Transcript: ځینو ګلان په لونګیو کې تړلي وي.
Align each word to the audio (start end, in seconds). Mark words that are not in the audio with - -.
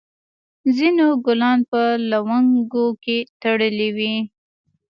ځینو 0.77 1.07
ګلان 1.25 1.59
په 1.71 1.81
لونګیو 2.09 2.85
کې 3.03 3.17
تړلي 3.41 3.89
وي. 3.97 4.15